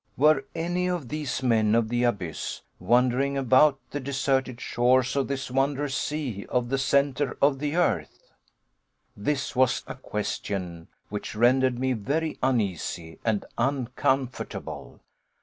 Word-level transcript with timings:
Were 0.17 0.45
any 0.55 0.89
of 0.89 1.09
these 1.09 1.43
men 1.43 1.75
of 1.75 1.89
the 1.89 2.05
abyss 2.05 2.63
wandering 2.79 3.37
about 3.37 3.77
the 3.91 3.99
deserted 3.99 4.59
shores 4.59 5.15
of 5.15 5.27
this 5.27 5.51
wondrous 5.51 5.93
sea 5.95 6.47
of 6.49 6.69
the 6.69 6.79
centre 6.79 7.37
of 7.39 7.59
the 7.59 7.75
earth? 7.75 8.33
This 9.15 9.55
was 9.55 9.83
a 9.85 9.93
question 9.93 10.87
which 11.09 11.35
rendered 11.35 11.77
me 11.77 11.93
very 11.93 12.39
uneasy 12.41 13.19
and 13.23 13.45
uncomfortable. 13.59 15.01